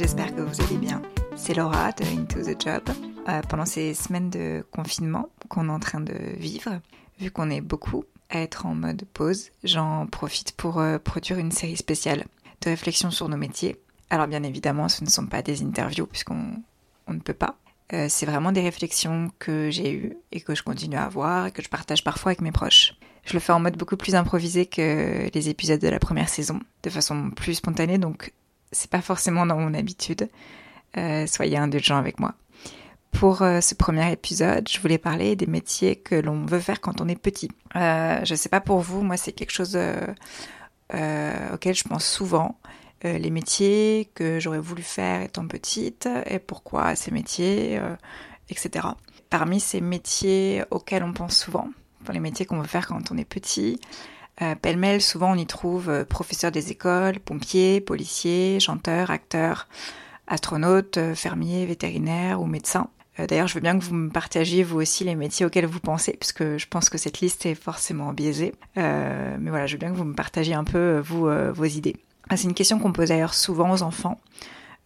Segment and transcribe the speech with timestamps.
[0.00, 1.02] j'espère que vous allez bien.
[1.36, 2.82] C'est Laura de Into the Job.
[3.28, 6.80] Euh, pendant ces semaines de confinement qu'on est en train de vivre,
[7.18, 11.52] vu qu'on est beaucoup à être en mode pause, j'en profite pour euh, produire une
[11.52, 12.24] série spéciale
[12.62, 13.76] de réflexions sur nos métiers.
[14.08, 16.62] Alors bien évidemment, ce ne sont pas des interviews puisqu'on
[17.06, 17.58] on ne peut pas.
[17.92, 21.52] Euh, c'est vraiment des réflexions que j'ai eues et que je continue à avoir et
[21.52, 22.94] que je partage parfois avec mes proches.
[23.26, 26.58] Je le fais en mode beaucoup plus improvisé que les épisodes de la première saison,
[26.84, 28.32] de façon plus spontanée, donc
[28.72, 30.28] c'est pas forcément dans mon habitude.
[30.96, 32.34] Euh, soyez indulgents avec moi.
[33.12, 37.00] Pour euh, ce premier épisode, je voulais parler des métiers que l'on veut faire quand
[37.00, 37.50] on est petit.
[37.76, 42.58] Euh, je sais pas pour vous, moi c'est quelque chose euh, auquel je pense souvent.
[43.02, 47.80] Les métiers que j'aurais voulu faire étant petite et pourquoi ces métiers,
[48.50, 48.88] etc.
[49.30, 51.70] Parmi ces métiers auxquels on pense souvent,
[52.04, 53.80] pour les métiers qu'on veut faire quand on est petit,
[54.42, 59.68] euh, pêle-mêle, souvent on y trouve euh, professeurs des écoles, pompiers, policiers, chanteurs, acteurs,
[60.26, 62.88] astronautes, euh, fermiers, vétérinaires ou médecins.
[63.28, 66.16] D'ailleurs, je veux bien que vous me partagiez vous aussi les métiers auxquels vous pensez,
[66.18, 68.54] puisque je pense que cette liste est forcément biaisée.
[68.76, 71.96] Mais voilà, je veux bien que vous me partagiez un peu vous vos idées.
[72.30, 74.18] Ah, C'est une question qu'on pose d'ailleurs souvent aux enfants.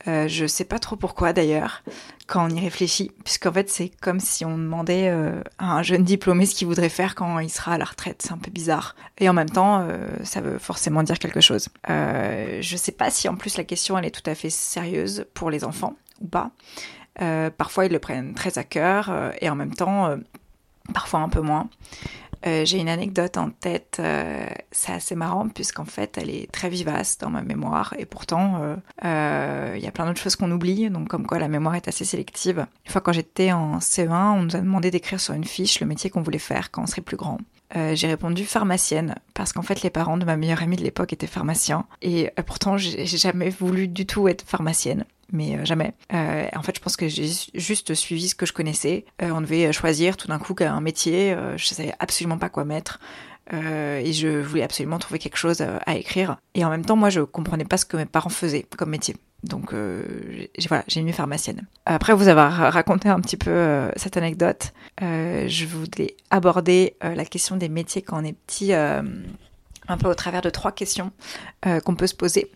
[0.07, 1.83] Euh, je sais pas trop pourquoi d'ailleurs,
[2.27, 6.05] quand on y réfléchit, puisqu'en fait c'est comme si on demandait euh, à un jeune
[6.05, 8.21] diplômé ce qu'il voudrait faire quand il sera à la retraite.
[8.23, 8.95] C'est un peu bizarre.
[9.19, 11.69] Et en même temps, euh, ça veut forcément dire quelque chose.
[11.89, 15.51] Je sais pas si en plus la question elle est tout à fait sérieuse pour
[15.51, 16.51] les enfants ou pas.
[17.57, 20.17] Parfois ils le prennent très à cœur et en même temps,
[20.93, 21.69] parfois un peu moins.
[22.47, 26.69] Euh, J'ai une anecdote en tête, euh, c'est assez marrant puisqu'en fait elle est très
[26.69, 30.91] vivace dans ma mémoire et pourtant euh, il y a plein d'autres choses qu'on oublie,
[30.91, 32.67] donc comme quoi la mémoire est assez sélective.
[32.85, 35.87] Une fois quand j'étais en CE1, on nous a demandé d'écrire sur une fiche le
[35.87, 37.39] métier qu'on voulait faire quand on serait plus grand.
[37.95, 41.27] J'ai répondu pharmacienne parce qu'en fait les parents de ma meilleure amie de l'époque étaient
[41.27, 45.95] pharmaciens et pourtant j'ai jamais voulu du tout être pharmacienne mais euh, jamais.
[46.13, 49.05] Euh, en fait, je pense que j'ai juste suivi ce que je connaissais.
[49.23, 51.33] Euh, on devait choisir tout d'un coup un métier.
[51.33, 53.01] Euh, je savais absolument pas quoi mettre.
[53.53, 56.39] Et je voulais absolument trouver quelque chose à écrire.
[56.55, 59.17] Et en même temps, moi, je comprenais pas ce que mes parents faisaient comme métier.
[59.43, 61.67] Donc, j'ai voilà, j'ai mis pharmacienne.
[61.85, 67.69] Après vous avoir raconté un petit peu cette anecdote, je voulais aborder la question des
[67.69, 69.05] métiers quand on est petit, un
[70.01, 71.13] peu au travers de trois questions
[71.85, 72.51] qu'on peut se poser.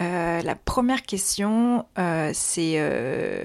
[0.00, 3.44] Euh, la première question, euh, c'est euh,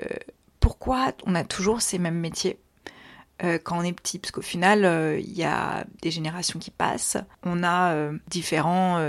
[0.59, 2.59] pourquoi on a toujours ces mêmes métiers
[3.63, 4.18] quand on est petit?
[4.18, 9.00] Parce qu'au final, il y a des générations qui passent, on a différents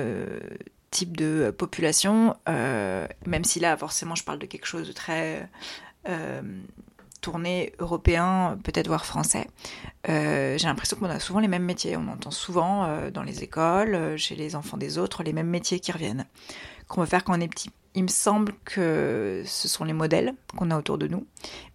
[0.91, 5.49] types de populations, même si là, forcément, je parle de quelque chose de très
[7.23, 9.47] tourné européen, peut-être voire français.
[10.07, 11.97] J'ai l'impression qu'on a souvent les mêmes métiers.
[11.97, 15.91] On entend souvent dans les écoles, chez les enfants des autres, les mêmes métiers qui
[15.91, 16.27] reviennent
[16.89, 17.71] qu'on veut faire quand on est petit.
[17.95, 21.27] Il me semble que ce sont les modèles qu'on a autour de nous,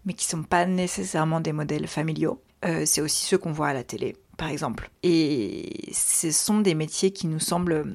[0.06, 2.42] mais qui ne sont pas nécessairement des modèles familiaux.
[2.66, 4.90] Euh, c'est aussi ceux qu'on voit à la télé, par exemple.
[5.02, 7.86] Et ce sont des métiers qui nous semblent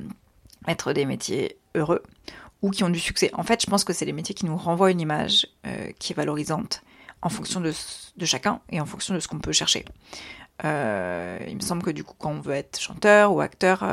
[0.67, 2.03] être des métiers heureux
[2.61, 3.31] ou qui ont du succès.
[3.35, 6.13] En fait, je pense que c'est des métiers qui nous renvoient une image euh, qui
[6.13, 6.83] est valorisante
[7.23, 7.73] en fonction de,
[8.17, 9.85] de chacun et en fonction de ce qu'on peut chercher.
[10.65, 13.85] Euh, il me semble que du coup, quand on veut être chanteur ou acteur,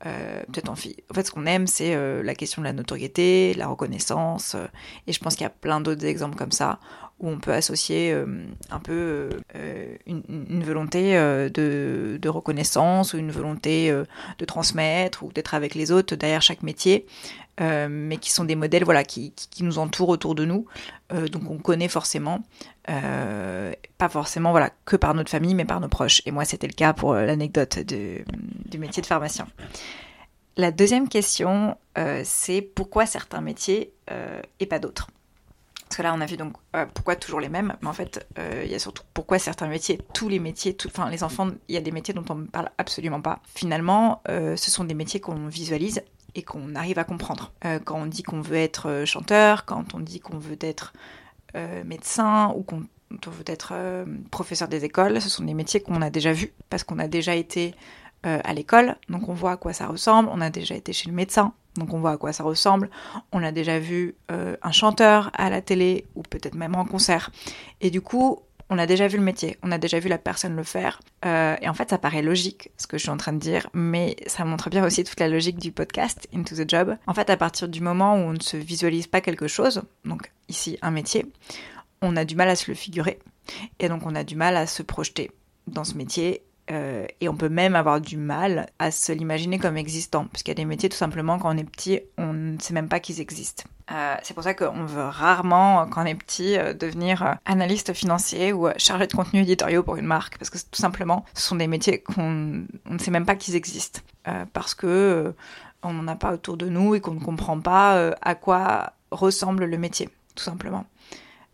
[0.00, 0.96] peut-être en fille.
[1.10, 4.54] En fait, ce qu'on aime, c'est euh, la question de la notoriété, la reconnaissance.
[4.54, 4.66] euh,
[5.06, 6.78] et je pense qu'il y a plein d'autres exemples comme ça
[7.20, 8.26] où on peut associer euh,
[8.70, 15.54] un peu euh, une, volonté euh, de, reconnaissance ou une volonté de transmettre ou d'être
[15.54, 17.06] avec les autres derrière chaque métier,
[17.60, 20.66] mais qui sont des modèles voilà qui, nous entourent autour de nous,
[21.10, 22.40] donc on connaît forcément,
[22.86, 24.54] pas forcément
[24.84, 26.22] que par notre famille, mais par nos proches.
[26.26, 29.46] Et moi, c'était le cas pour l'anecdote du métier de pharmacien.
[30.56, 31.76] La deuxième question,
[32.24, 33.92] c'est pourquoi certains métiers
[34.58, 35.08] et pas d'autres?
[35.94, 38.26] Parce que là, on a vu donc euh, pourquoi toujours les mêmes, mais en fait,
[38.40, 41.74] euh, il y a surtout pourquoi certains métiers, tous les métiers, enfin les enfants, il
[41.76, 43.38] y a des métiers dont on ne parle absolument pas.
[43.54, 46.02] Finalement, euh, ce sont des métiers qu'on visualise
[46.34, 47.52] et qu'on arrive à comprendre.
[47.84, 50.94] Quand on dit qu'on veut être chanteur, quand on dit qu'on veut être
[51.84, 52.82] médecin ou qu'on
[53.12, 53.72] on veut être
[54.32, 57.36] professeur des écoles, ce sont des métiers qu'on a déjà vus parce qu'on a déjà
[57.36, 57.72] été
[58.24, 61.14] à l'école, donc on voit à quoi ça ressemble, on a déjà été chez le
[61.14, 62.90] médecin, donc on voit à quoi ça ressemble,
[63.32, 67.30] on a déjà vu euh, un chanteur à la télé ou peut-être même en concert,
[67.80, 68.40] et du coup
[68.70, 71.56] on a déjà vu le métier, on a déjà vu la personne le faire, euh,
[71.60, 74.16] et en fait ça paraît logique ce que je suis en train de dire, mais
[74.26, 76.96] ça montre bien aussi toute la logique du podcast Into the Job.
[77.06, 80.32] En fait à partir du moment où on ne se visualise pas quelque chose, donc
[80.48, 81.26] ici un métier,
[82.00, 83.18] on a du mal à se le figurer,
[83.80, 85.30] et donc on a du mal à se projeter
[85.66, 89.76] dans ce métier euh, et on peut même avoir du mal à se l'imaginer comme
[89.76, 92.58] existant, parce qu'il y a des métiers tout simplement quand on est petit, on ne
[92.58, 93.64] sait même pas qu'ils existent.
[93.92, 98.54] Euh, c'est pour ça qu'on veut rarement, quand on est petit, euh, devenir analyste financier
[98.54, 101.66] ou chargé de contenu éditoriaux pour une marque, parce que tout simplement, ce sont des
[101.66, 104.00] métiers qu'on ne sait même pas qu'ils existent,
[104.54, 105.34] parce que
[105.82, 109.66] on n'en a pas autour de nous et qu'on ne comprend pas à quoi ressemble
[109.66, 110.86] le métier, tout simplement.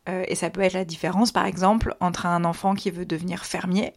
[0.07, 3.93] et ça peut être la différence, par exemple, entre un enfant qui veut devenir fermier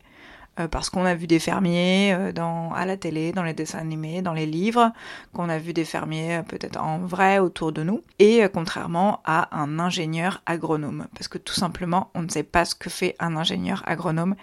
[0.59, 3.79] euh, parce qu'on a vu des fermiers euh, dans, à la télé, dans les dessins
[3.79, 4.91] animés, dans les livres,
[5.33, 9.57] qu'on a vu des fermiers euh, peut-être en vrai autour de nous, et contrairement à
[9.57, 13.35] un ingénieur agronome, parce que tout simplement, on ne sait pas ce que fait un
[13.35, 14.35] ingénieur agronome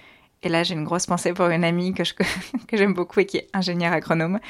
[0.42, 2.14] et là, j'ai une grosse pensée pour une amie que, je,
[2.68, 4.40] que j'aime beaucoup et qui est ingénieure agronome.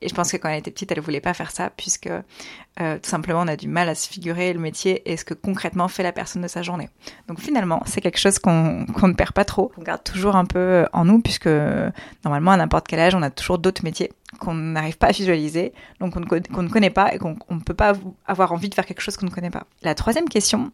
[0.00, 2.08] Et je pense que quand elle était petite, elle voulait pas faire ça puisque
[2.80, 5.34] euh, tout simplement, on a du mal à se figurer le métier et ce que
[5.34, 6.88] concrètement fait la personne de sa journée.
[7.26, 9.72] Donc finalement, c'est quelque chose qu'on, qu'on ne perd pas trop.
[9.76, 11.50] On garde toujours un peu en nous puisque
[12.24, 15.72] normalement, à n'importe quel âge, on a toujours d'autres métiers qu'on n'arrive pas à visualiser,
[16.00, 17.94] donc qu'on ne connaît pas et qu'on ne peut pas
[18.26, 19.64] avoir envie de faire quelque chose qu'on ne connaît pas.
[19.82, 20.72] La troisième question,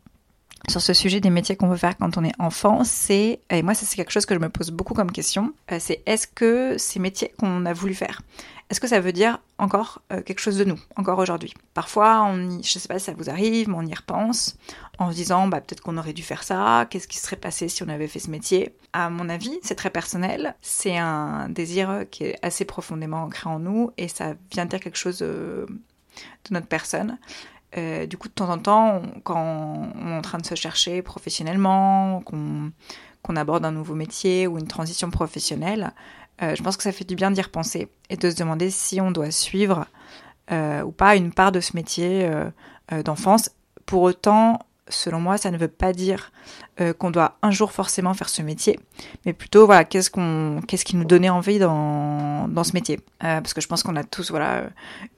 [0.68, 3.74] sur ce sujet des métiers qu'on veut faire quand on est enfant, c'est, et moi
[3.74, 6.76] ça c'est quelque chose que je me pose beaucoup comme question, euh, c'est est-ce que
[6.78, 8.22] ces métiers qu'on a voulu faire,
[8.70, 11.54] est-ce que ça veut dire encore euh, quelque chose de nous, encore aujourd'hui?
[11.72, 14.58] Parfois, on y, je sais pas si ça vous arrive, mais on y repense
[14.98, 17.82] en se disant bah, peut-être qu'on aurait dû faire ça, qu'est-ce qui serait passé si
[17.82, 18.74] on avait fait ce métier?
[18.92, 23.58] À mon avis, c'est très personnel, c'est un désir qui est assez profondément ancré en
[23.58, 27.18] nous et ça vient dire quelque chose euh, de notre personne.
[27.76, 31.02] Euh, du coup, de temps en temps, quand on est en train de se chercher
[31.02, 35.92] professionnellement, qu'on aborde un nouveau métier ou une transition professionnelle,
[36.42, 39.00] euh, je pense que ça fait du bien d'y repenser et de se demander si
[39.00, 39.86] on doit suivre
[40.50, 42.30] euh, ou pas une part de ce métier
[43.04, 43.50] d'enfance.
[43.84, 46.32] Pour autant, selon moi, ça ne veut pas dire
[46.80, 48.78] euh, qu'on doit un jour forcément faire ce métier,
[49.26, 53.00] mais plutôt voilà, qu'est-ce qu'on, qu'est-ce qui nous donnait envie dans, dans ce métier.
[53.24, 54.64] Euh, parce que je pense qu'on a tous voilà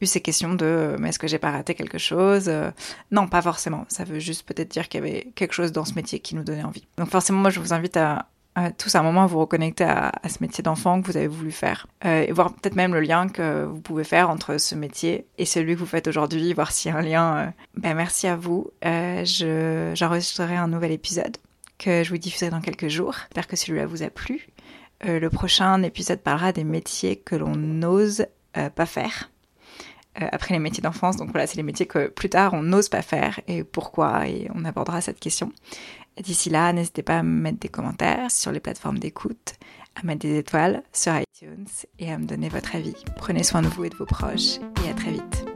[0.01, 2.71] eu ces questions de, mais est-ce que j'ai pas raté quelque chose euh,
[3.11, 3.85] Non, pas forcément.
[3.89, 6.45] Ça veut juste peut-être dire qu'il y avait quelque chose dans ce métier qui nous
[6.45, 6.87] donnait envie.
[6.97, 8.29] Donc forcément, moi, je vous invite à,
[8.79, 11.87] tous à un moment vous reconnecter à, ce métier d'enfant que vous avez voulu faire
[12.05, 15.47] euh, et voir peut-être même le lien que vous pouvez faire entre ce métier et
[15.47, 17.37] celui que vous faites aujourd'hui, voir s'il y a un lien.
[17.37, 17.47] Euh.
[17.77, 18.71] Ben, merci à vous.
[18.85, 21.37] Euh, je, j'enregistrerai un nouvel épisode
[21.79, 23.15] que je vous diffuserai dans quelques jours.
[23.29, 24.49] J'espère que celui-là vous a plu.
[25.03, 29.31] le prochain épisode parlera des métiers que l'on n'ose pas faire.
[30.17, 33.01] après les métiers d'enfance, donc voilà, c'est les métiers que plus tard on n'ose pas
[33.01, 35.53] faire et pourquoi, et on abordera cette question.
[36.21, 39.55] D'ici là, n'hésitez pas à me mettre des commentaires sur les plateformes d'écoute,
[39.95, 41.67] à mettre des étoiles sur iTunes
[41.99, 42.95] et à me donner votre avis.
[43.17, 45.50] Prenez soin de vous et de vos proches et à très vite.